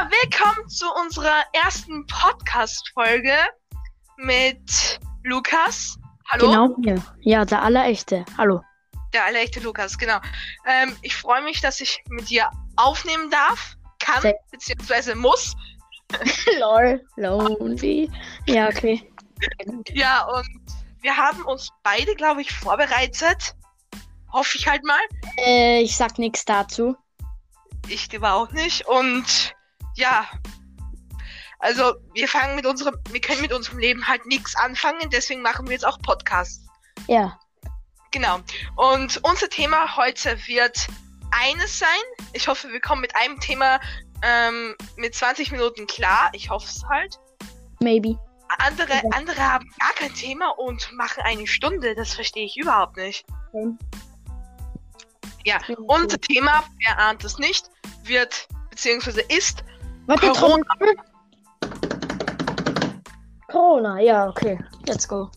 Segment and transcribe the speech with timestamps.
[0.00, 3.34] Ja, willkommen zu unserer ersten Podcast-Folge
[4.16, 5.98] mit Lukas.
[6.30, 6.46] Hallo.
[6.46, 7.02] Genau hier.
[7.20, 8.24] Ja, der allerechte.
[8.38, 8.62] Hallo.
[9.12, 10.18] Der allerechte Lukas, genau.
[10.66, 15.54] Ähm, ich freue mich, dass ich mit dir aufnehmen darf, kann, Sehr- beziehungsweise muss.
[16.58, 17.06] Lol.
[17.16, 18.10] Lonely.
[18.46, 19.12] Ja, okay.
[19.90, 20.48] Ja, und
[21.02, 23.54] wir haben uns beide, glaube ich, vorbereitet.
[24.32, 25.00] Hoffe ich halt mal.
[25.36, 26.96] Äh, ich sag nichts dazu.
[27.86, 28.86] Ich lieber auch nicht.
[28.86, 29.54] Und
[29.96, 30.26] ja.
[31.58, 35.66] Also, wir fangen mit unserem, wir können mit unserem Leben halt nichts anfangen, deswegen machen
[35.66, 36.64] wir jetzt auch Podcasts.
[37.06, 37.38] Ja.
[38.12, 38.40] Genau.
[38.76, 40.86] Und unser Thema heute wird
[41.30, 41.88] eines sein.
[42.32, 43.78] Ich hoffe, wir kommen mit einem Thema
[44.22, 46.30] ähm, mit 20 Minuten klar.
[46.32, 47.18] Ich hoffe es halt.
[47.80, 48.18] Maybe.
[48.58, 49.02] Andere, Ja.
[49.12, 51.94] andere haben gar kein Thema und machen eine Stunde.
[51.94, 53.24] Das verstehe ich überhaupt nicht.
[55.44, 57.70] Ja, unser Thema, wer ahnt es nicht,
[58.02, 59.62] wird beziehungsweise ist
[60.06, 60.64] Warte, Corona.
[60.78, 61.02] Corona.
[63.48, 64.58] Corona, ja, okay.
[64.86, 65.30] Let's go.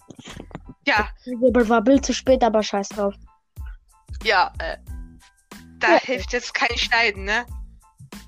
[0.85, 3.13] ja, Wibbel wabbel zu spät, aber scheiß drauf.
[4.23, 4.77] ja, äh,
[5.79, 5.99] da Ja.
[5.99, 7.45] hilft jetzt kein Schneiden, ne?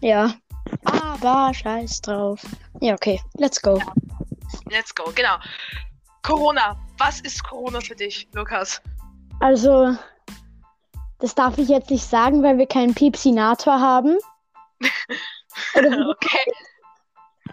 [0.02, 0.34] Ja.
[0.84, 2.42] Aber scheiß drauf.
[2.82, 3.22] Ja, okay.
[3.38, 3.80] Let's go.
[4.70, 5.36] Let's go, genau.
[6.24, 6.76] Corona.
[6.98, 8.82] Was ist Corona für dich, Lukas?
[9.42, 9.96] Also,
[11.20, 14.18] das darf ich jetzt nicht sagen, weil wir keinen Piepsinator haben.
[15.76, 16.52] Okay.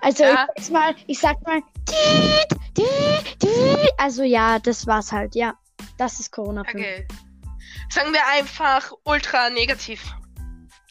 [0.00, 0.46] Also Ja.
[0.56, 1.62] ich sag's mal, ich sag mal,
[3.98, 5.54] also ja, das war's halt, ja.
[5.98, 6.74] Das ist Corona mich.
[6.74, 7.06] Okay.
[7.90, 10.14] Sagen wir einfach ultra negativ.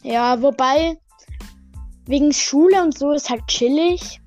[0.04, 0.98] Ja, wobei,
[2.06, 4.22] wegen Schule und so ist halt chillig.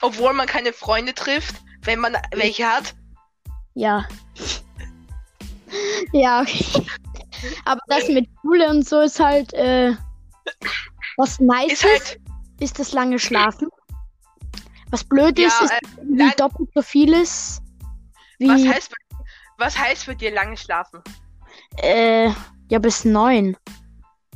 [0.00, 2.94] Obwohl man keine Freunde trifft, wenn man welche hat.
[3.74, 4.06] Ja.
[6.12, 6.86] ja, okay.
[7.64, 9.94] Aber das mit Schule und so ist halt, äh,
[11.18, 12.20] was nice Ist ist, halt,
[12.60, 13.68] ist das lange Schlafen.
[14.90, 15.78] Was blöd ja, ist, ist äh,
[16.16, 17.60] lang- doppelt so vieles
[18.38, 18.94] wie, was heißt,
[19.58, 21.02] was heißt für dir lange schlafen?
[21.82, 22.30] äh,
[22.70, 23.56] ja, bis neun.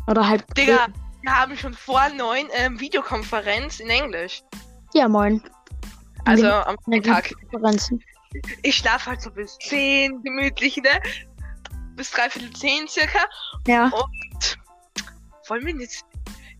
[0.08, 0.44] Oder halt.
[0.56, 0.88] Digga,
[1.22, 4.42] wir haben schon vor neun ähm, Videokonferenz in Englisch.
[4.94, 5.42] Ja, moin.
[6.24, 7.32] Also Wir- am Tag.
[8.62, 11.00] Ich schlafe halt so bis zehn gemütlich, ne?
[11.94, 13.18] Bis dreiviertel zehn circa.
[13.66, 13.84] Ja.
[13.86, 14.58] Und
[15.48, 16.04] wollen wir jetzt.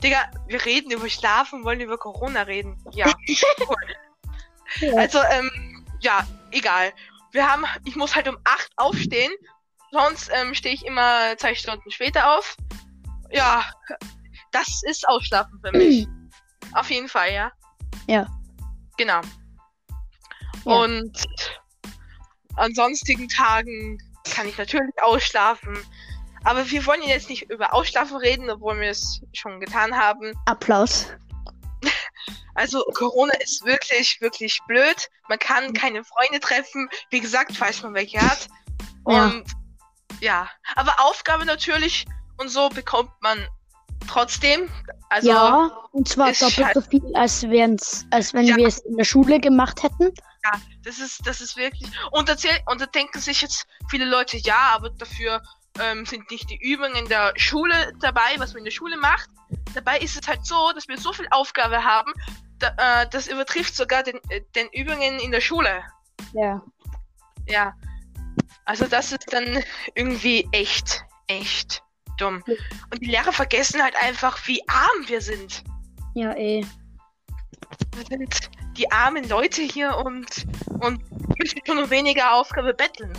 [0.02, 2.82] Digga, wir reden über Schlafen, wollen über Corona reden.
[2.92, 3.12] Ja.
[3.60, 3.76] cool.
[4.96, 6.92] Also, ähm, ja, egal.
[7.32, 9.30] Wir haben, ich muss halt um 8 aufstehen.
[9.90, 12.56] Sonst ähm, stehe ich immer zwei Stunden später auf.
[13.30, 13.64] Ja,
[14.50, 16.06] das ist Ausschlafen für mich.
[16.74, 17.52] Auf jeden Fall, ja.
[18.06, 18.26] Ja.
[18.96, 19.20] Genau.
[20.64, 20.72] Ja.
[20.72, 21.26] Und
[22.56, 23.98] an sonstigen Tagen
[24.34, 25.76] kann ich natürlich ausschlafen.
[26.44, 30.32] Aber wir wollen jetzt nicht über Ausschlafen reden, obwohl wir es schon getan haben.
[30.46, 31.06] Applaus.
[32.54, 35.08] Also Corona ist wirklich, wirklich blöd.
[35.28, 36.88] Man kann keine Freunde treffen.
[37.10, 38.48] Wie gesagt, falls man welche hat.
[39.08, 39.24] Ja.
[39.26, 39.44] Und
[40.20, 42.04] ja, aber Aufgabe natürlich
[42.36, 43.46] und so bekommt man
[44.06, 44.68] trotzdem.
[45.08, 47.44] Also ja, und zwar doppelt halt- so viel, als,
[48.10, 48.56] als wenn Ja.
[48.56, 50.12] wir es in der Schule gemacht hätten.
[50.84, 51.88] das ist, das ist wirklich.
[52.10, 55.40] Und, erzähl, und da denken sich jetzt viele Leute, ja, aber dafür
[55.80, 59.30] ähm, sind nicht die Übungen in der Schule dabei, was man in der Schule macht.
[59.74, 62.12] Dabei ist es halt so, dass wir so viel Aufgabe haben,
[62.58, 65.82] da, äh, das übertrifft sogar den, äh, den Übungen in der Schule.
[66.34, 66.62] Ja.
[67.48, 67.74] Ja.
[68.64, 69.62] Also das ist dann
[69.94, 71.82] irgendwie echt, echt
[72.18, 72.42] dumm.
[72.90, 75.64] Und die Lehrer vergessen halt einfach, wie arm wir sind.
[76.14, 76.64] Ja, eh.
[77.94, 80.46] Wir sind die armen Leute hier und,
[80.80, 81.02] und
[81.38, 83.12] müssen schon um weniger Aufgabe betteln.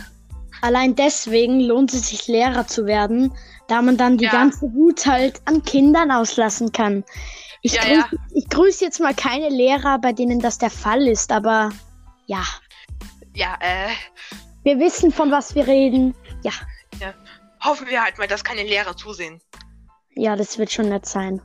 [0.64, 3.34] Allein deswegen lohnt es sich, Lehrer zu werden,
[3.68, 4.30] da man dann die Ja.
[4.32, 7.04] ganze Wut halt an Kindern auslassen kann.
[7.60, 8.08] Ich, Ja, grüße, ja.
[8.32, 11.68] ich grüße jetzt mal keine Lehrer, bei denen das der Fall ist, aber
[12.24, 12.42] ja,
[13.34, 13.90] Ja, äh,
[14.62, 16.14] wir wissen, von was wir reden.
[16.42, 16.52] Ja,
[17.62, 19.42] hoffen wir halt mal, dass keine Lehrer zusehen.
[20.14, 21.42] ja, das wird schon nett sein.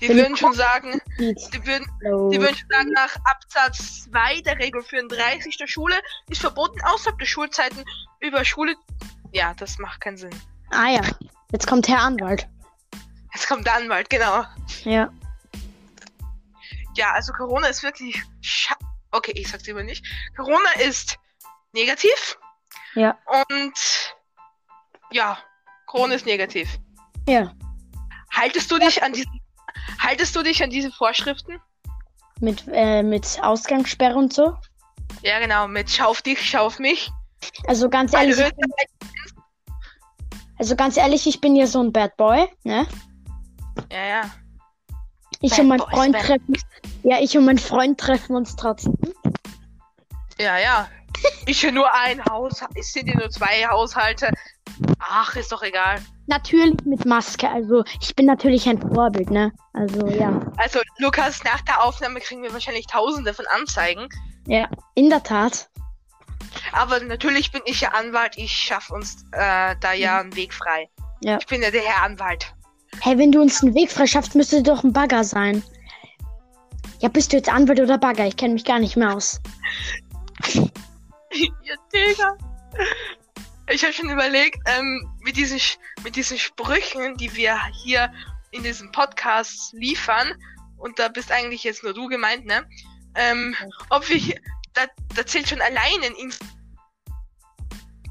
[0.00, 1.86] Die würden schon sagen, die würden,
[2.30, 5.96] die würden schon sagen, nach Absatz 2 der Regel 34 der Schule
[6.30, 7.84] ist verboten, außerhalb der Schulzeiten
[8.20, 8.76] über Schule.
[9.32, 10.34] Ja, das macht keinen Sinn.
[10.70, 11.00] Ah ja,
[11.52, 12.46] jetzt kommt Herr Anwalt.
[13.34, 14.44] Jetzt kommt der Anwalt, genau.
[14.84, 15.12] Ja.
[16.96, 18.74] Ja, also Corona ist wirklich scha
[19.10, 20.04] Okay, ich sag's lieber nicht.
[20.36, 21.18] Corona ist
[21.72, 22.38] negativ
[22.94, 23.16] Ja.
[23.26, 24.14] und
[25.10, 25.38] ja,
[25.86, 26.68] Corona ist negativ.
[27.26, 27.52] Ja.
[28.32, 29.28] Haltest du dich an diese
[29.98, 31.60] Haltest du dich an diese Vorschriften?
[32.40, 34.56] Mit, äh, mit Ausgangssperre und so.
[35.22, 37.10] Ja, genau, mit schau auf dich, schau auf mich.
[37.66, 38.72] Also ganz ehrlich, ich bin,
[40.58, 42.86] also ganz ehrlich, ich bin ja so ein Bad Boy, ne?
[43.90, 44.30] Ja, ja.
[45.40, 46.56] Ich Bad und mein Boys, Freund Bad treffen.
[47.04, 48.96] Ja, ich und mein Freund treffen uns trotzdem.
[50.38, 50.88] Ja, ja.
[51.46, 52.62] Ist ja nur ein Haus.
[52.74, 54.30] Es sind ja nur zwei Haushalte.
[54.98, 56.00] Ach, ist doch egal.
[56.26, 57.48] Natürlich mit Maske.
[57.48, 59.52] Also ich bin natürlich ein Vorbild, ne?
[59.72, 60.40] Also ja.
[60.56, 64.08] Also, Lukas, nach der Aufnahme kriegen wir wahrscheinlich tausende von Anzeigen.
[64.46, 65.68] Ja, in der Tat.
[66.72, 68.36] Aber natürlich bin ich ja Anwalt.
[68.36, 70.88] Ich schaffe uns äh, da ja einen Weg frei.
[71.22, 71.38] Ja.
[71.38, 72.54] Ich bin ja der Herr Anwalt.
[73.00, 75.62] Hey, wenn du uns einen Weg freischaffst, müsste doch ein Bagger sein.
[77.00, 78.26] Ja, bist du jetzt Anwalt oder Bagger?
[78.26, 79.40] Ich kenne mich gar nicht mehr aus.
[80.54, 82.36] ja, Digga.
[83.70, 85.60] Ich habe schon überlegt, ähm, mit, diesen,
[86.02, 88.10] mit diesen Sprüchen, die wir hier
[88.50, 90.32] in diesem Podcast liefern,
[90.78, 92.66] und da bist eigentlich jetzt nur du gemeint, ne?
[93.14, 93.54] Ähm,
[93.90, 94.40] ob wir hier,
[94.74, 96.40] da, da zählt schon allein ein Inst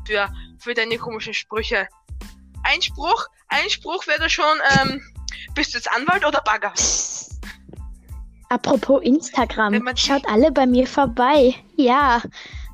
[0.05, 1.87] für, für deine komischen Sprüche.
[2.63, 5.01] Ein Spruch, ein Spruch wäre da schon, ähm,
[5.55, 6.73] bist du jetzt Anwalt oder Bagger?
[8.49, 11.55] Apropos Instagram, schaut alle bei mir vorbei.
[11.77, 12.21] Ja.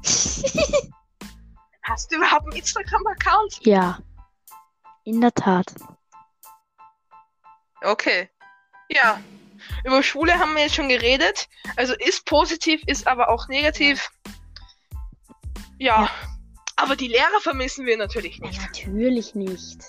[1.84, 3.66] Hast du überhaupt einen Instagram-Account?
[3.66, 4.00] Ja.
[5.04, 5.74] In der Tat.
[7.82, 8.30] Okay.
[8.90, 9.20] Ja.
[9.84, 11.48] Über Schule haben wir jetzt schon geredet.
[11.76, 14.10] Also ist positiv, ist aber auch negativ.
[15.78, 16.04] Ja.
[16.04, 16.10] Ja.
[16.78, 18.62] Aber die Lehrer vermissen wir natürlich Ja, nicht.
[18.62, 19.80] natürlich nicht.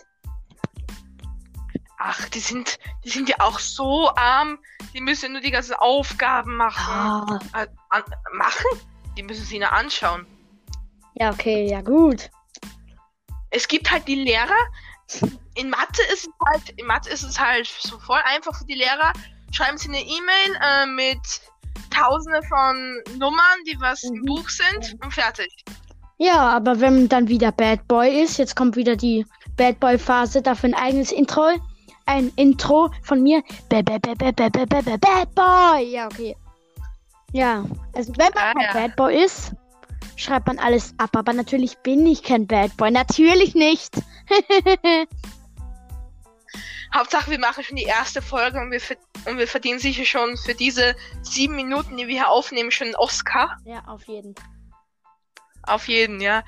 [1.99, 4.59] Ach, die sind, die sind ja auch so arm.
[4.93, 6.93] Die müssen nur die ganzen Aufgaben machen.
[6.93, 8.03] Ah, Äh, an,
[8.35, 8.67] machen?
[9.17, 10.27] Die müssen sie nur anschauen.
[11.15, 12.31] Ja, okay, ja gut.
[13.51, 14.51] Es gibt halt die Lehrer.
[15.55, 18.75] In Mathe ist es halt, in Mathe ist es halt so voll einfach für die
[18.75, 19.13] Lehrer.
[19.53, 21.19] Schreiben sie eine E-Mail äh, mit
[21.91, 24.25] Tausende von Nummern, die was im Mhm.
[24.25, 25.49] Buch sind und fertig.
[26.19, 29.25] Ja, aber wenn dann wieder Bad Boy ist, jetzt kommt wieder die
[29.57, 31.51] Bad Boy Phase, dafür ein eigenes Intro.
[32.07, 33.43] Ein Intro von mir.
[33.69, 35.85] Ba- ba- ba- ba- ba- ba- ba- ba- Bad Boy.
[35.93, 36.37] Ja, okay.
[37.33, 37.65] Ja,
[37.95, 38.73] also wenn man Ah, ja.
[38.73, 39.53] Bad Boy ist,
[40.17, 41.17] schreibt man alles ab.
[41.17, 42.91] Aber natürlich bin ich kein Bad Boy.
[42.91, 43.95] Natürlich nicht.
[46.95, 48.81] Hauptsache, wir machen schon die erste Folge und wir,
[49.27, 52.97] und wir verdienen sicher schon für diese sieben Minuten, die wir hier aufnehmen, schon einen
[52.97, 53.57] Oscar.
[53.65, 54.35] ja, auf jeden.
[55.65, 56.45] Auf jeden, ja.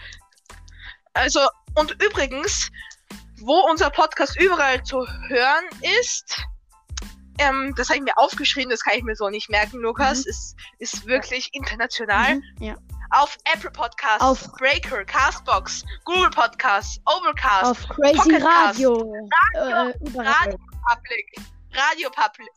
[1.15, 1.41] Also,
[1.75, 2.71] und übrigens,
[3.41, 5.65] wo unser Podcast überall zu hören
[6.01, 6.41] ist,
[7.39, 10.31] ähm, das habe ich mir aufgeschrieben, das kann ich mir so nicht merken, Lukas, Mhm.
[10.31, 12.37] ist, ist wirklich international.
[12.37, 12.77] Mhm, ja.
[13.11, 19.15] Auf Apple Podcasts, Auf- Breaker, Castbox, Google Podcasts, Overcast, Auf Crazy Pocket Cast, Radio.
[19.55, 19.59] Äh.
[20.19, 20.59] Radio
[20.89, 21.37] Public,
[21.73, 22.49] Radio Public,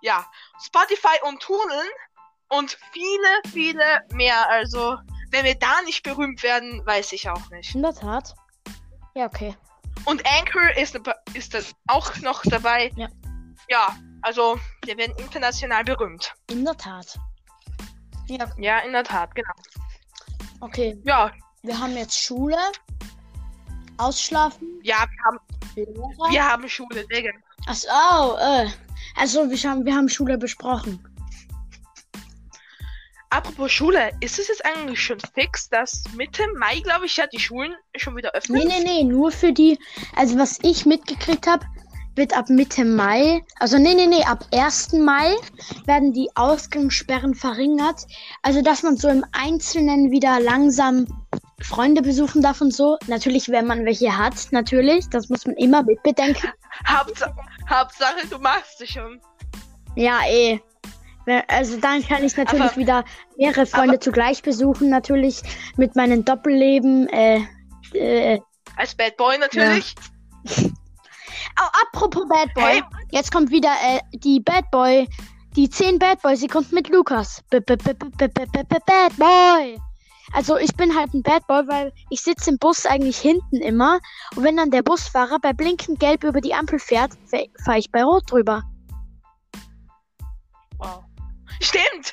[0.00, 0.24] ja,
[0.62, 1.88] Spotify und Tunneln
[2.48, 4.48] und viele, viele mehr.
[4.48, 4.96] Also,
[5.30, 7.74] wenn wir da nicht berühmt werden, weiß ich auch nicht.
[7.74, 8.34] In der Tat.
[9.14, 9.54] Ja, okay.
[10.06, 12.90] Und Anchor ist, ne- ist das auch noch dabei.
[12.96, 13.08] Ja.
[13.68, 16.34] Ja, also wir werden international berühmt.
[16.50, 17.18] In der Tat.
[18.28, 19.52] Ja, Ja, in der Tat, genau.
[20.62, 20.98] Okay.
[21.04, 21.30] Ja,
[21.62, 22.56] Wir haben jetzt Schule.
[23.98, 24.66] Ausschlafen.
[24.82, 25.38] ja, wir haben,
[25.76, 26.30] Lehrer.
[26.30, 27.30] wir haben Schule, Digga.
[27.66, 28.66] Ach so, oh, äh.
[29.16, 30.98] Also, wir haben, wir haben Schule besprochen.
[33.30, 37.38] Apropos Schule, ist es jetzt eigentlich schon fix, dass Mitte Mai, glaube ich, ja, die
[37.38, 38.66] Schulen schon wieder öffnen?
[38.66, 39.78] Nee, nee, nee, nur für die.
[40.16, 41.64] Also, was ich mitgekriegt habe,
[42.14, 44.92] wird ab Mitte Mai, also nee, nee, nee, ab 1.
[44.94, 45.34] Mai
[45.86, 48.06] werden die Ausgangssperren verringert.
[48.42, 51.06] Also, dass man so im Einzelnen wieder langsam
[51.62, 52.98] Freunde besuchen darf und so.
[53.06, 55.08] Natürlich, wenn man welche hat, natürlich.
[55.08, 56.48] Das muss man immer mit bedenken.
[56.86, 57.34] Hauptsache,
[57.68, 59.20] Hauptsache, du machst es schon.
[59.96, 60.60] Ja, eh.
[61.46, 63.04] Also dann kann ich natürlich Aber- wieder
[63.38, 65.40] mehrere Freunde zugleich besuchen, natürlich
[65.76, 67.08] mit meinem Doppelleben.
[67.08, 67.42] Äh,
[67.94, 68.40] äh,
[68.76, 69.94] Als Bad Boy natürlich.
[71.60, 72.64] Oh, apropos Bad Boy.
[72.64, 72.82] Hey.
[73.10, 75.08] Jetzt kommt wieder äh, die Bad Boy.
[75.56, 77.42] Die 10 Bad Boys, sie kommt mit Lukas.
[77.50, 79.78] B -b -b -b -b -b -b -b Bad Boy.
[80.32, 84.00] Also ich bin halt ein Bad Boy, weil ich sitze im Bus eigentlich hinten immer.
[84.34, 87.12] Und wenn dann der Busfahrer bei blinkend gelb über die Ampel fährt,
[87.64, 88.62] fahre ich bei rot drüber.
[90.78, 91.04] Wow.
[91.60, 92.12] Stimmt!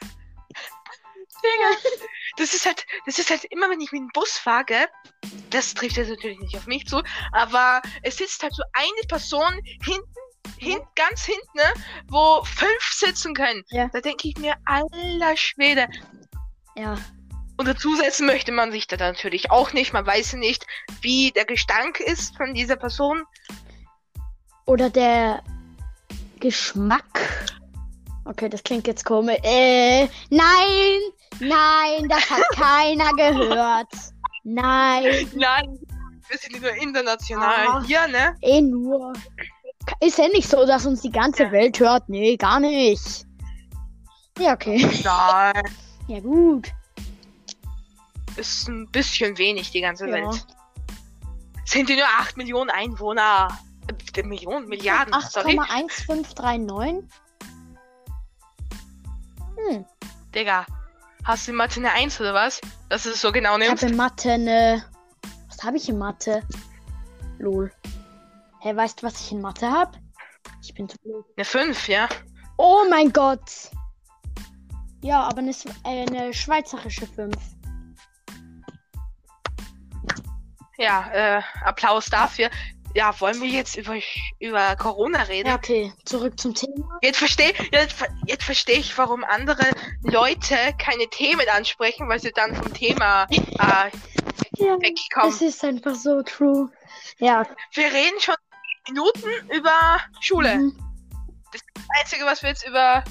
[1.41, 2.09] Digga.
[2.39, 4.87] Das ist halt, das ist halt immer, wenn ich mit dem Bus fahre,
[5.49, 7.03] das trifft jetzt natürlich nicht auf mich zu,
[7.33, 10.03] aber es sitzt halt so eine Person hinten,
[10.57, 11.73] hin, ganz hinten, ne,
[12.07, 13.63] wo fünf sitzen können.
[13.71, 13.89] Ja.
[13.91, 15.87] Da denke ich mir, alter Schwede.
[16.75, 16.97] Ja.
[17.57, 19.91] Und dazusetzen möchte man sich da natürlich auch nicht.
[19.91, 20.65] Man weiß ja nicht,
[21.01, 23.23] wie der Gestank ist von dieser Person.
[24.65, 25.43] Oder der
[26.39, 27.49] Geschmack.
[28.23, 29.39] Okay, das klingt jetzt komisch.
[29.43, 30.99] Äh, nein,
[31.39, 33.87] nein, das hat keiner gehört.
[34.43, 35.79] Nein, Nein,
[36.27, 37.83] wir sind nur international Ah.
[37.85, 38.35] hier, ne?
[38.41, 39.13] eh nur.
[39.99, 41.51] ist ja nicht so, dass uns die ganze Ja.
[41.51, 42.07] Welt hört.
[42.09, 43.25] Nee, gar nicht.
[44.37, 44.85] Ja, okay.
[45.03, 45.63] Nein.
[46.07, 46.71] Ja, gut.
[48.37, 50.13] Ist ein bisschen wenig, die ganze Ja.
[50.13, 50.45] Welt.
[51.65, 53.47] Sind die nur 8 Millionen Einwohner?
[54.15, 55.57] Äh, Millionen, Milliarden, sorry.
[55.59, 57.03] 8,1539.
[59.69, 59.85] Hm.
[60.33, 60.65] Digga,
[61.23, 62.61] hast du in Mathe eine 1 oder was?
[62.89, 63.83] Dass du es so genau Ich nimmst?
[63.83, 64.83] habe in Mathe eine.
[65.49, 66.41] Was habe ich in Mathe?
[67.37, 67.71] Lol.
[68.61, 69.97] Hä, weißt du, was ich in Mathe habe?
[70.61, 71.23] Ich bin zu blöd.
[71.37, 72.09] Eine 5, ja?
[72.57, 73.69] Oh mein Gott.
[75.01, 77.33] Ja, aber eine, äh, eine schweizerische 5.
[80.77, 82.49] Ja, äh, Applaus dafür.
[82.95, 83.95] Ja, wollen wir jetzt über,
[84.39, 85.49] über Corona reden?
[85.49, 85.93] Ja, okay.
[86.05, 86.99] Zurück zum Thema.
[87.01, 89.63] Jetzt verstehe jetzt, jetzt versteh ich, warum andere
[90.01, 93.91] Leute keine Themen ansprechen, weil sie dann vom Thema äh,
[94.57, 95.29] Ja, wegkommen.
[95.33, 96.69] es ist einfach so true.
[97.19, 97.45] Ja.
[97.73, 98.35] Wir reden schon
[98.87, 100.55] Minuten über Schule.
[100.55, 100.77] Mhm.
[101.51, 101.61] Das
[101.99, 103.03] Einzige, was wir jetzt über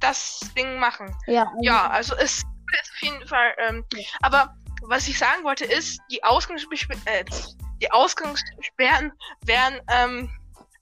[0.00, 1.14] das Ding machen.
[1.26, 3.54] Ja, Ja, also es ist auf jeden Fall.
[3.58, 3.84] Ähm,
[4.22, 7.24] aber was ich sagen wollte ist, die Ausgangssperren, äh,
[7.84, 9.12] die Ausgangssperren
[9.44, 10.30] werden ähm,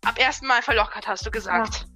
[0.04, 0.42] ab 1.
[0.42, 1.86] Mal verlockert, hast du gesagt.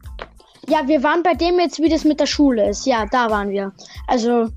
[0.69, 2.87] Ja, wir waren bei dem jetzt, wie das mit der Schule ist.
[2.87, 3.73] Ja, da waren wir.
[4.09, 4.51] Also,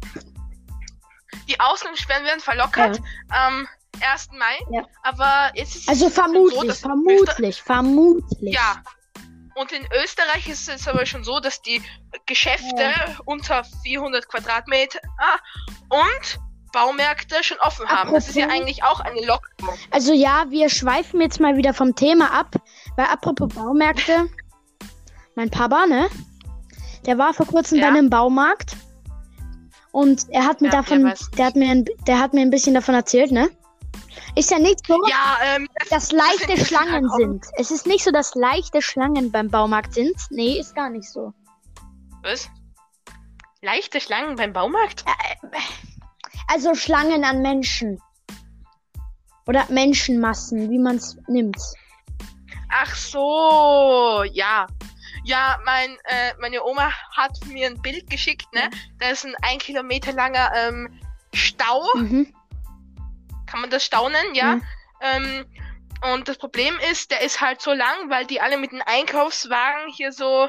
[1.47, 3.67] Die Ausgangssperren werden verlockert am
[4.01, 4.29] 1.
[4.31, 4.57] Mai.
[4.71, 4.83] Ja.
[5.03, 8.53] Aber jetzt ist es also so, vermutlich, dass vermutlich, vermutlich.
[8.55, 8.81] Ja.
[9.53, 11.81] Und in Österreich ist es aber schon so, dass die
[12.25, 12.91] Geschäfte
[13.25, 15.37] unter 400 Quadratmeter ah,
[15.89, 16.39] und
[16.71, 18.13] Baumärkte schon offen haben.
[18.13, 19.75] Das ist ja Apropos- eigentlich auch eine Lockerung.
[19.91, 22.55] Also ja, wir schweifen jetzt mal wieder vom Thema ab,
[22.95, 24.29] weil apropos Baumärkte,
[25.35, 26.07] mein Papa, ne?
[27.05, 27.85] Der war vor kurzem Ja.
[27.89, 28.75] bei einem Baumarkt
[29.91, 32.73] und er hat mir Ja, davon, der hat mir, ein, der hat mir ein bisschen
[32.73, 33.49] davon erzählt, ne?
[34.35, 37.45] Ist ja nicht so, Ja, ähm, das, dass leichte das Schlangen sind.
[37.57, 40.13] Es ist nicht so, dass leichte Schlangen beim Baumarkt sind.
[40.29, 41.33] Nee, ist gar nicht so.
[42.21, 42.49] was?
[43.61, 45.03] Leichte Schlangen beim Baumarkt?
[46.51, 48.01] Also Schlangen an Menschen.
[49.45, 51.61] Oder Menschenmassen, wie man es nimmt.
[52.71, 54.65] Ach so, ja.
[55.23, 58.69] Ja, mein, äh, meine Oma hat mir ein Bild geschickt, ne?
[58.99, 60.99] Da ist ein ein Kilometer langer ähm,
[61.33, 61.83] Stau.
[61.95, 62.33] Mhm.
[63.45, 64.55] Kann man das Stau nennen, ja?
[64.55, 64.63] Mhm.
[65.01, 65.45] Ähm,
[66.13, 69.91] und das Problem ist, der ist halt so lang, weil die alle mit den Einkaufswagen
[69.93, 70.47] hier so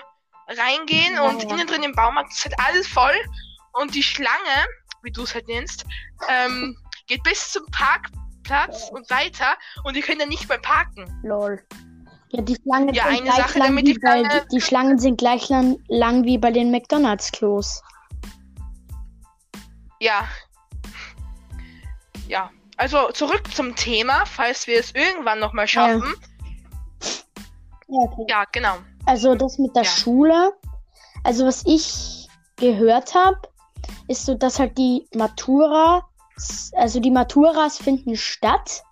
[0.49, 1.51] reingehen Ja, und ja.
[1.51, 3.15] innen drin im Baumarkt ist halt alles voll.
[3.73, 4.67] Und die Schlange,
[5.03, 5.85] wie du es halt nennst,
[6.29, 6.77] ähm,
[7.07, 11.07] geht bis zum Parkplatz und weiter und die können dann nicht mehr parken.
[11.23, 11.63] Lol.
[12.33, 15.19] Ja, die Schlangen Ja, sind gleich Sache, lang wie die bei, Schlange- die Schlangen sind
[15.19, 17.83] gleich lang, lang wie bei den McDonalds-Klos.
[20.01, 20.29] Ja.
[22.29, 22.51] Ja.
[22.77, 26.15] Also zurück zum Thema, falls wir es irgendwann nochmal schaffen.
[27.89, 28.25] Ja, okay.
[28.29, 28.77] Ja, genau.
[29.07, 29.91] Also das mit der Ja.
[29.91, 30.53] Schule.
[31.25, 33.41] Also was ich gehört habe,
[34.11, 36.05] ist so, dass halt die Matura,
[36.75, 38.83] also die Maturas finden statt,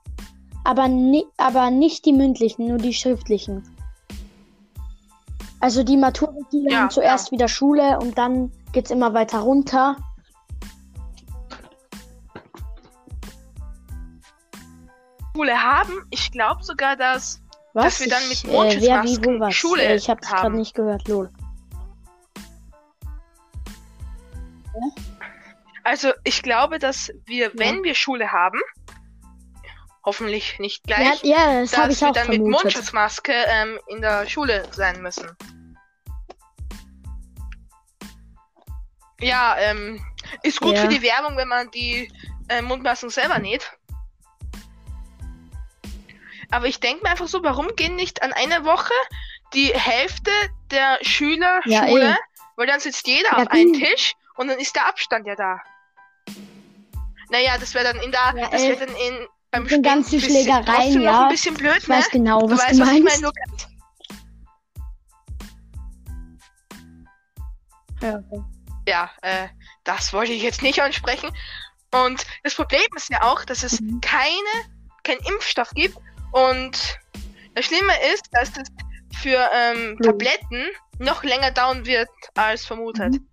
[0.65, 3.65] aber, ni aber nicht die mündlichen, nur die schriftlichen.
[5.61, 9.97] Also die Matura, die Ja, haben zuerst wieder Schule und dann geht's immer weiter runter.
[15.35, 16.07] Schule haben.
[16.11, 17.41] Ich glaube sogar, dass
[17.75, 17.99] Was?
[17.99, 19.53] Dass wir dann mit Ich, äh, wer, wie, Mondschutzmasken?
[19.53, 21.29] Schule Äh, ich habe das gerade nicht gehört, lol.
[25.89, 28.61] Also ich glaube, dass wir, wenn wir Schule haben,
[30.05, 32.63] hoffentlich nicht Ja, gleich, ja, das habe dass ich wir auch dann mit vermutet.
[32.65, 35.35] Mundschutzmaske ähm, in der Schule sein müssen.
[39.23, 40.05] Ja, ähm,
[40.43, 40.83] ist gut Ja.
[40.83, 42.13] für die Werbung, wenn man die
[42.51, 43.73] äh, Mundmasken selber näht.
[46.51, 48.93] Aber ich denke mir einfach so, warum gehen nicht an einer Woche
[49.55, 50.31] die Hälfte
[50.71, 52.11] der Schüler Ja, Schule?
[52.11, 52.17] eh.
[52.57, 53.73] Weil dann sitzt jeder Ja, auf einem.
[53.73, 55.63] Tisch und dann ist der Abstand ja da.
[57.31, 58.71] Naja, das wäre dann in der, Ja, das ey.
[58.71, 61.23] wäre dann in beim ganzen ein bisschen- Schlägereien, ja.
[61.25, 61.97] ein bisschen blöd, Ich ne?
[61.97, 63.23] weiß genau, Du was weißt, du was ich meinst.
[63.23, 63.69] meine, Lukas?
[68.03, 68.43] Ja, okay.
[68.87, 69.49] Ja, äh,
[69.85, 71.31] das wollte ich jetzt nicht ansprechen.
[71.93, 74.01] Und das Problem ist ja auch, dass es Mhm.
[74.01, 74.33] keine,
[75.03, 75.97] keinen Impfstoff gibt.
[76.33, 76.99] Und
[77.55, 78.69] das Schlimme ist, dass es
[79.21, 80.07] für ähm, Blut.
[80.21, 80.67] Tabletten
[80.99, 83.13] noch länger dauern wird als vermutet.
[83.15, 83.29] Mhm.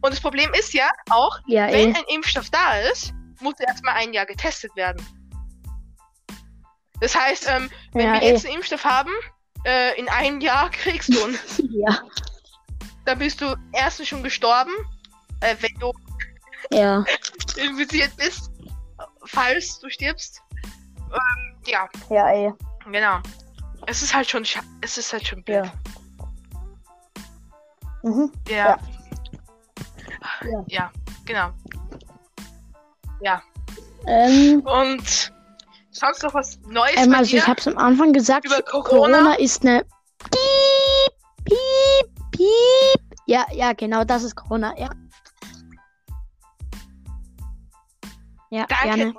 [0.00, 1.98] Und das Problem ist ja auch, Ja, wenn eh.
[1.98, 5.04] ein Impfstoff da ist, muss er erstmal ein Jahr getestet werden.
[7.00, 8.32] Das heißt, ähm, wenn Ja, wir eh.
[8.32, 9.10] jetzt einen Impfstoff haben,
[9.64, 11.38] äh, in einem Jahr kriegst du ihn.
[11.70, 12.00] Ja,
[13.04, 14.72] Dann bist du erstens schon gestorben,
[15.40, 15.92] äh, wenn du
[16.72, 17.04] ja.
[17.56, 18.50] infiziert bist,
[19.24, 20.42] falls du stirbst.
[21.10, 22.52] Ähm, ja, Ja, ey.
[22.90, 23.20] genau.
[23.86, 24.44] es ist halt schon,
[24.82, 25.64] es ist halt schon blöd.
[25.64, 25.72] Ja.
[28.02, 28.32] Mhm.
[28.48, 28.78] Ja.
[30.42, 30.64] Ja.
[30.68, 30.92] Ja.
[31.24, 31.50] genau.
[33.20, 33.42] Ja.
[34.06, 35.32] Ähm, Und
[35.90, 39.18] sonst noch was Neues ähm, also ich habe es am Anfang gesagt, Über Corona?
[39.18, 39.84] Corona ist eine
[40.30, 43.02] Piep, Piep, Piep.
[43.26, 44.88] Ja, ja, genau, das ist Corona, ja.
[48.50, 48.96] Ja, Danke.
[48.96, 49.14] gerne.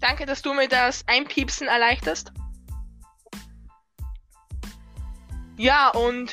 [0.00, 2.32] Danke, dass du mir das Einpiepsen erleichterst.
[5.58, 6.32] Ja, und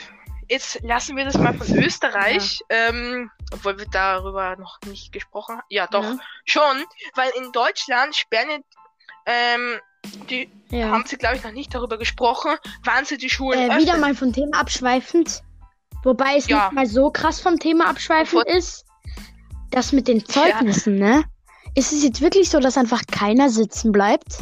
[0.50, 2.62] jetzt lassen wir das mal von Österreich.
[2.70, 5.66] Ähm, obwohl wir darüber noch nicht gesprochen haben.
[5.70, 6.18] Ja, doch, Ja.
[6.46, 6.84] schon.
[7.16, 8.64] Weil in Deutschland sperren
[9.26, 9.80] ähm,
[10.30, 10.90] die Ja.
[10.90, 12.52] haben sie, glaube ich, noch nicht darüber gesprochen,
[12.84, 13.80] wann sie die Schulen Äh, öffnen.
[13.82, 15.42] wieder mal vom Thema abschweifend.
[16.04, 16.66] Wobei es Ja.
[16.66, 18.86] nicht mal so krass vom Thema abschweifend Bevor- ist.
[19.72, 21.24] Das mit den Zeugnissen, ne?
[21.76, 24.38] Ist es jetzt wirklich so, dass einfach keiner sitzen bleibt?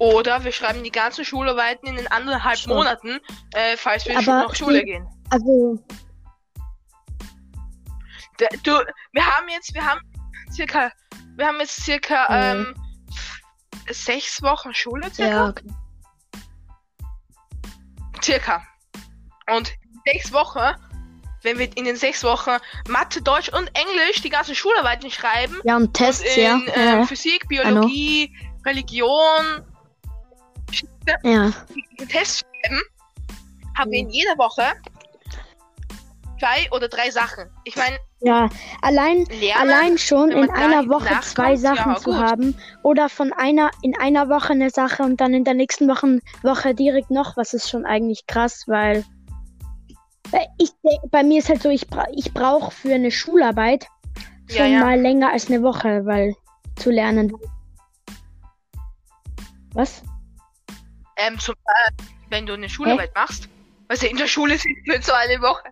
[0.00, 2.72] Oder wir schreiben die ganzen Schularbeiten in den anderthalb Schon.
[2.72, 3.20] Monaten,
[3.52, 5.06] äh, falls wir Aber noch Schule gehen.
[5.28, 5.78] Also,
[8.40, 8.72] D- Du,
[9.12, 10.00] wir haben jetzt, wir haben
[10.50, 10.90] circa,
[11.36, 12.66] wir haben jetzt circa Mhm.
[12.66, 12.74] ähm,
[13.90, 15.30] sechs Wochen Schule circa.
[15.30, 15.64] ja, okay.
[18.22, 18.62] Circa.
[19.54, 19.74] Und
[20.06, 20.74] sechs Wochen,
[21.42, 22.56] wenn wir in den sechs Wochen
[22.88, 26.54] Mathe, Deutsch und Englisch die ganzen Schularbeiten schreiben ja, und und Tests, ja.
[26.54, 29.66] in ähm, Ja, Physik, Biologie, Religion,
[31.22, 31.50] ja.
[32.08, 32.80] Tests schreiben,
[33.78, 34.62] haben wir in jeder Woche
[36.38, 37.48] zwei oder drei Sachen.
[37.64, 38.48] Ich meine, ja.
[38.82, 39.60] Allein, lernen.
[39.60, 44.28] allein schon in einer Woche zwei Sachen ja, zu haben oder von einer in einer
[44.28, 47.84] Woche eine Sache und dann in der nächsten Woche, Woche direkt noch was ist schon
[47.86, 49.04] eigentlich krass, weil
[50.30, 53.86] weil ich denk- bei mir ist halt so, ich, bra ich brauche für eine Schularbeit
[54.48, 54.80] Ja, schon ja.
[54.80, 56.34] mal länger als eine Woche, weil
[56.76, 57.32] zu lernen.
[59.72, 60.02] Was?
[61.20, 61.92] Ähm, zum, äh,
[62.30, 63.48] wenn du eine Schularbeit machst,
[63.88, 65.64] also in der Schule sitzt du jetzt so eine Woche.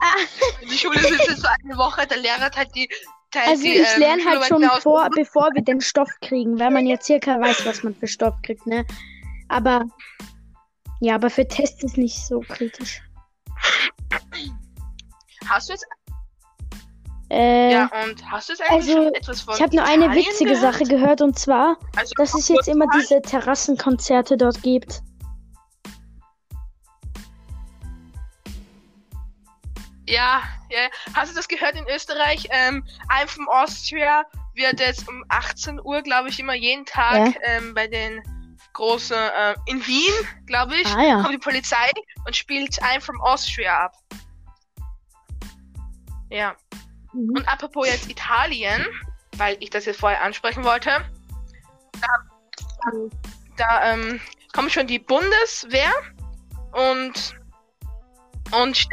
[0.00, 0.14] Ah.
[0.62, 2.88] In der Schule sitzt du so eine Woche, der Lehrer hat die,
[3.30, 6.70] teilt Also die, ich ähm, lerne halt schon vor, bevor wir den Stoff kriegen, weil
[6.70, 8.86] man ja circa weiß, was man für Stoff kriegt, ne?
[9.48, 9.84] Aber
[11.00, 13.02] ja, aber für Tests ist nicht so kritisch.
[15.46, 15.86] Hast du jetzt,
[17.28, 20.14] Äh, ja, und hast du jetzt eigentlich also, schon etwas von ich habe nur eine
[20.14, 20.74] witzige gehört?
[20.74, 25.02] Sache gehört und zwar, Also, dass es jetzt immer diese Terrassenkonzerte dort gibt.
[30.08, 30.88] Ja, ja.
[31.14, 32.46] Hast du das gehört in Österreich?
[32.50, 37.74] Ähm, I'm from Austria wird jetzt um 18 Uhr, glaube ich, immer jeden Tag ähm,
[37.74, 38.22] bei den
[38.72, 40.12] großen, äh, in Wien,
[40.46, 41.22] glaube ich, Ah ja.
[41.22, 41.90] kommt die Polizei
[42.24, 43.92] und spielt I'm from Austria ab.
[46.30, 46.54] Ja.
[47.12, 47.30] Mhm.
[47.36, 48.84] Und apropos jetzt Italien,
[49.36, 50.90] weil ich das jetzt vorher ansprechen wollte,
[52.00, 52.92] da,
[53.56, 54.20] da ähm,
[54.54, 55.90] kommt schon die Bundeswehr
[56.72, 57.34] und
[58.52, 58.86] und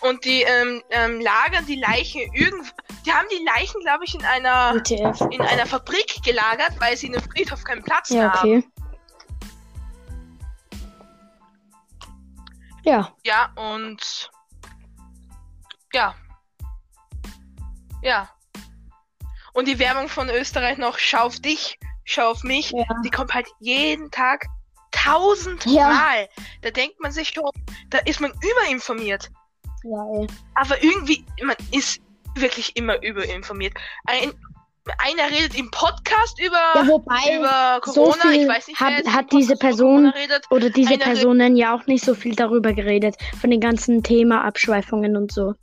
[0.00, 2.72] und die ähm, ähm, lagern die Leichen irgend,
[3.04, 5.20] die haben die Leichen, glaube ich, in einer WTF.
[5.32, 8.38] in einer Fabrik gelagert, weil sie in einem Friedhof keinen Platz Ja, haben.
[8.38, 8.64] okay.
[12.84, 14.30] Ja, Ja, und
[15.92, 16.14] ja.
[18.08, 18.30] Ja.
[19.52, 22.84] Und die Werbung von Österreich noch, schau auf dich, schau auf mich, ja.
[23.04, 24.46] die kommt halt jeden Tag
[24.92, 26.22] tausendmal.
[26.22, 26.26] Ja.
[26.62, 27.50] Da denkt man sich schon,
[27.90, 29.28] da ist man überinformiert.
[29.84, 30.26] Ja, ey.
[30.54, 32.00] Aber irgendwie, man ist
[32.34, 33.74] wirklich immer überinformiert.
[34.06, 34.32] Ein,
[34.98, 39.12] einer redet im Podcast über, Ja, wobei, über so Corona, viel ich weiß nicht, jetzt
[39.12, 40.12] hat diese Person-
[40.48, 45.14] oder diese Einer- Personen ja auch nicht so viel darüber geredet, von den ganzen Thema-Abschweifungen
[45.16, 45.54] und so.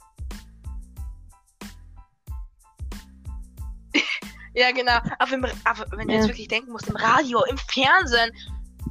[4.56, 5.00] Ja, genau.
[5.20, 6.20] Aber, im, aber wenn du Ja.
[6.22, 8.32] jetzt wirklich denken musst, im Radio, im Fernsehen,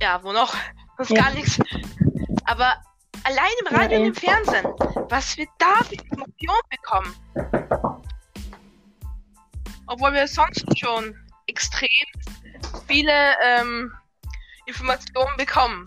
[0.00, 0.54] ja, wo noch?
[0.98, 1.24] Das ist Ja.
[1.24, 1.58] gar nichts.
[2.44, 2.74] Aber
[3.24, 4.08] allein im Ja, Radio und ey.
[4.08, 4.64] im Fernsehen,
[5.08, 7.14] was wir da für Informationen bekommen.
[9.86, 11.14] Obwohl wir sonst schon
[11.46, 11.88] extrem
[12.86, 13.92] viele ähm,
[14.66, 15.84] Informationen bekommen.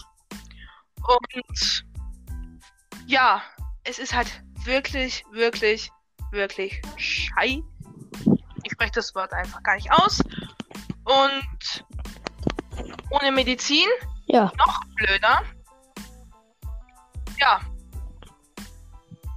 [1.08, 1.86] Und
[3.06, 3.42] ja,
[3.84, 5.90] es ist halt wirklich, wirklich,
[6.32, 7.62] wirklich schei.
[8.88, 10.22] Spreche das Wort einfach gar nicht aus.
[11.04, 11.86] Und
[13.10, 13.86] ohne Medizin
[14.28, 15.42] Ja, noch blöder.
[17.40, 17.60] Ja.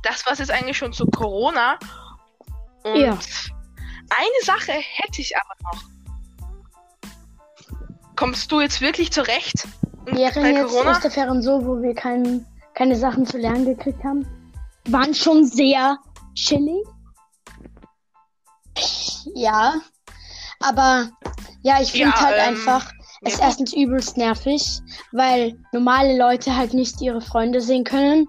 [0.03, 1.79] Das war's jetzt eigentlich schon zu Corona.
[2.85, 3.11] Und Ja.
[3.11, 5.83] eine Sache hätte ich aber noch.
[8.17, 9.67] Kommst du jetzt wirklich zurecht?
[10.07, 10.93] während bei jetzt Corona?
[10.93, 14.27] Osterferien so, wo wir kein, keine Sachen zu lernen gekriegt haben,
[14.89, 15.99] waren schon sehr
[16.35, 16.87] chillig.
[19.41, 19.81] Ja,
[20.61, 21.11] aber
[21.63, 24.81] Ja, ich finde Ja, halt ähm, einfach, es ja, ist erstens übelst nervig,
[25.13, 28.29] weil normale Leute halt nicht ihre Freunde sehen können.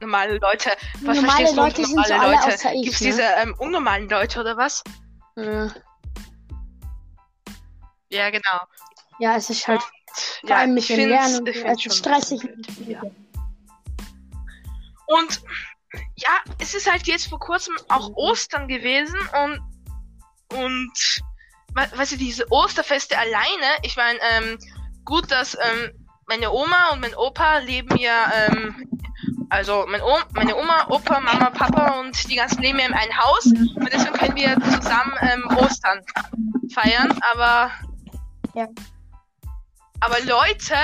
[0.00, 0.70] Normale Leute.
[1.02, 2.54] Was Normale verstehst du Leute sind normale so alle Leute?
[2.54, 3.06] außer ich, Gibt's ne?
[3.06, 4.82] diese ähm, unnormalen Leute oder was?
[5.36, 5.68] Ja,
[8.10, 8.60] Ja, genau.
[9.18, 9.82] ja es ist halt
[10.40, 12.42] vor Ja, allem mit ich dem Lernen, find's ist stressig.
[15.06, 15.42] Und
[16.16, 18.14] ja, es ist halt jetzt vor kurzem auch Mhm.
[18.16, 19.60] Ostern gewesen und
[20.52, 20.92] und
[21.74, 24.58] we- weißt du, diese Osterfeste alleine, ich meine, ähm,
[25.04, 28.88] gut, dass ähm, meine Oma und mein Opa leben ja, ähm,
[29.50, 33.16] also mein Oma, meine Oma, Opa, Mama, Papa und die ganzen leben ja in einem
[33.18, 36.00] Haus und deswegen können wir zusammen ähm, Ostern
[36.74, 37.70] feiern, aber
[38.54, 38.66] Ja.
[40.00, 40.76] aber Leute,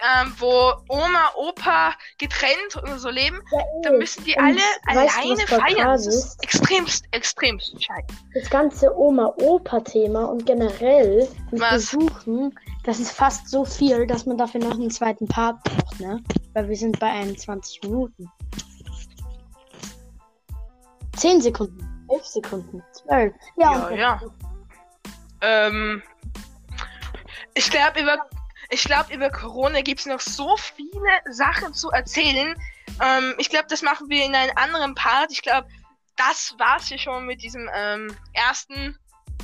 [0.00, 3.40] ähm, wo Oma, Opa getrennt oder so leben,
[3.82, 4.56] dann müssen die Und alle
[5.00, 5.86] weißt alleine voll feiern.
[5.88, 8.06] Das ist extremst, extremst scheiße.
[8.34, 11.90] Das ganze Oma-Opa-Thema und generell mit Was?
[11.90, 16.22] Besuchen, das ist fast so viel, dass man dafür noch einen zweiten Part braucht, ne?
[16.54, 18.30] Weil wir sind bei 21 Minuten.
[21.16, 23.34] 10 Sekunden, 11 Sekunden, 12.
[23.56, 24.20] Ja, Ja, und ja.
[25.42, 26.02] Ähm,
[27.54, 28.18] ich glaube, über,
[28.70, 32.54] ich glaube, über Corona gibt's noch so viele Sachen zu erzählen.
[33.02, 35.30] Ähm, ich glaube, das machen wir in einem anderen Part.
[35.32, 35.68] Ich glaube,
[36.16, 38.98] das war's hier schon mit diesem ähm, ersten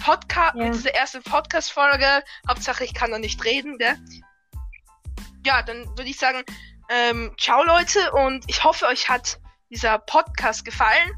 [0.04, 0.64] Podcast, Ja.
[0.64, 2.22] mit dieser ersten Podcast-Folge.
[2.48, 3.98] Hauptsache, ich kann noch nicht reden, gell?
[5.44, 6.42] Ja, dann würde ich sagen,
[6.88, 9.38] ähm, ciao Leute und ich hoffe, euch hat
[9.70, 11.10] dieser Podcast gefallen.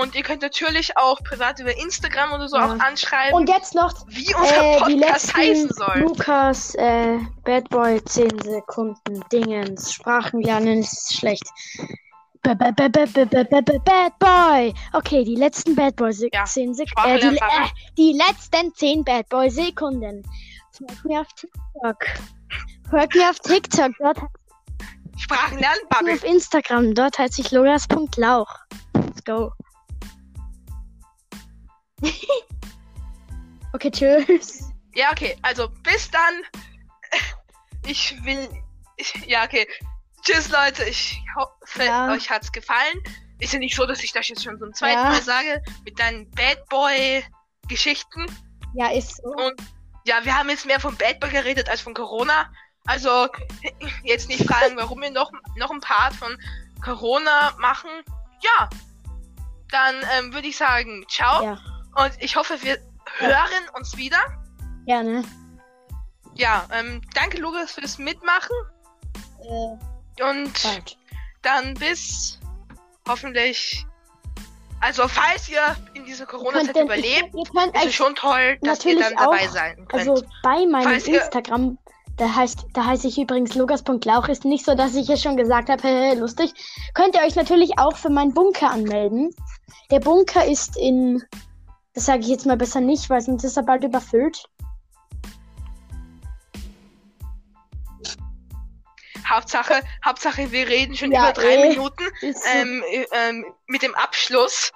[0.00, 2.66] Und ihr könnt natürlich auch privat über Instagram oder so Ja.
[2.66, 5.98] auch anschreiben, Und jetzt noch wie unser äh, die Podcast heißen soll.
[6.00, 9.92] Lukas äh, Bad Boy 10 Sekunden Dingens.
[9.92, 11.42] Sprachen lernen ist schlecht.
[12.42, 14.72] Ba- ba- ba- Bad Boy.
[14.92, 17.10] Okay, die letzten Bad Boy Se Ja, 10 Sekunden.
[17.10, 20.22] Äh, die, äh, die letzten 10 Bad Boy Sekunden.
[20.72, 21.96] Folgt mir auf TikTok.
[22.88, 23.90] Folgt mir auf TikTok.
[23.98, 24.18] Dort
[25.16, 26.12] Sprachen lernen, heißt Bubble.
[26.14, 26.94] auf Instagram.
[26.94, 28.54] Dort heiße ich Loras.lauch.
[28.94, 29.50] Let's go.
[33.72, 34.70] okay, tschüss.
[34.94, 36.42] Ja, okay, also bis dann.
[37.86, 38.46] Ich will.
[38.96, 39.66] Ich, ja, okay.
[40.22, 40.84] Tschüss, Leute.
[40.84, 42.12] Ich hoffe, Ja.
[42.12, 43.02] euch hat's gefallen.
[43.38, 45.04] Ist ja nicht so, dass ich das jetzt schon zum zweiten Ja.
[45.04, 45.62] Mal sage.
[45.84, 48.26] Mit deinen Bad Boy-Geschichten.
[48.74, 49.28] Ja, ist so.
[49.30, 49.54] Und
[50.04, 52.52] ja, wir haben jetzt mehr von Bad Boy geredet als von Corona.
[52.84, 53.28] Also
[54.02, 56.36] jetzt nicht fragen, warum wir noch, noch ein Part von
[56.82, 57.90] Corona machen.
[58.42, 58.68] Ja,
[59.70, 61.42] dann ähm, würde ich sagen, ciao.
[61.42, 61.58] Ja.
[61.98, 62.78] Und ich hoffe, wir
[63.18, 64.18] hören uns wieder.
[64.86, 65.24] Gerne.
[66.34, 68.54] Ja, ähm, danke Lukas fürs Mitmachen.
[69.42, 70.96] Äh, Und bald.
[71.42, 72.38] dann bis
[73.08, 73.84] hoffentlich.
[74.80, 78.84] Also falls ihr in dieser Corona-Zeit ihr- überlebt, Ihr könnt ist es schon toll, dass
[78.84, 80.08] ihr dann dabei auch- sein könnt.
[80.08, 81.78] Also bei meinem Falls Instagram,
[82.16, 84.28] da heißt, da heiße ich übrigens Lukas.lauch.
[84.28, 86.52] Ist nicht so, dass ich es schon gesagt habe, hehe, lustig.
[86.94, 89.34] Könnt ihr euch natürlich auch für meinen Bunker anmelden.
[89.90, 91.24] Der Bunker ist in,
[91.98, 94.44] das sage ich jetzt mal besser nicht, weil sonst ist er bald überfüllt.
[99.28, 101.68] Hauptsache, Hauptsache, wir reden schon Ja, über drei eh.
[101.70, 102.04] Minuten
[102.54, 104.70] ähm, äh, ähm, mit dem Abschluss.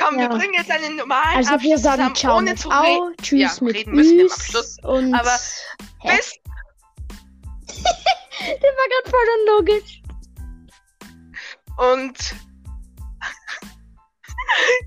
[0.00, 0.28] Komm, wir Ja.
[0.28, 3.10] bringen jetzt einen normalen also wir Abschluss sagen zusammen, Ciao ohne zu Au.
[3.20, 4.76] Tschüss Ja, mit reden müssen wir Üs Abschluss.
[4.84, 5.36] und Aber
[6.02, 6.16] Hä?
[6.16, 6.34] bis
[8.46, 10.02] der war gerade voll unlogisch.
[11.94, 12.47] und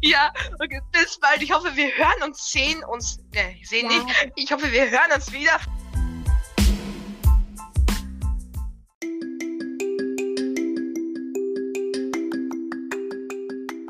[0.02, 1.42] ja, okay, bis bald.
[1.42, 4.04] Ich hoffe, wir hören uns, sehen uns, ne, sehen Ja.
[4.04, 4.32] nicht.
[4.36, 5.60] Ich hoffe, wir hören uns wieder.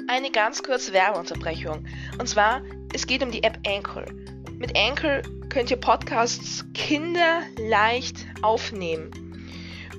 [0.08, 1.86] Eine ganz kurze Werbeunterbrechung.
[2.20, 2.62] Und zwar,
[2.94, 4.06] es geht um die App Anchor.
[4.58, 9.12] Mit Anchor könnt ihr Podcasts kinderleicht aufnehmen.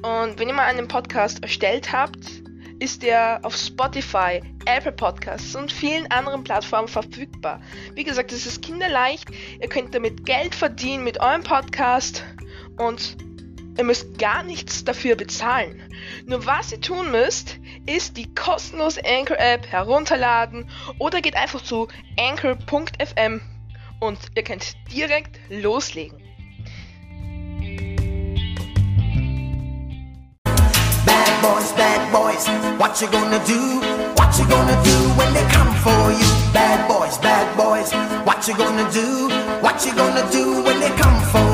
[0.02, 2.41] Und wenn ihr mal einen Podcast erstellt habt,
[2.83, 7.61] ist der auf Spotify, Apple Podcasts und vielen anderen Plattformen verfügbar.
[7.95, 9.29] Wie gesagt, es ist kinderleicht.
[9.61, 12.25] Ihr könnt damit Geld verdienen mit eurem Podcast
[12.79, 13.16] und
[13.79, 15.81] ihr müsst gar nichts dafür bezahlen.
[16.27, 20.68] Nur was ihr tun müsst, ist die kostenlose Anchor App herunterladen
[20.99, 21.87] oder geht einfach zu
[22.18, 23.40] anchor.fm
[24.01, 26.21] und ihr könnt direkt loslegen.
[31.42, 32.46] Boys, bad boys,
[32.78, 33.81] what you gonna do?
[34.16, 36.28] What you gonna do when they come for you?
[36.52, 37.92] Bad boys, bad boys,
[38.24, 39.28] what you gonna do?
[39.61, 41.52] What you gonna do when they come for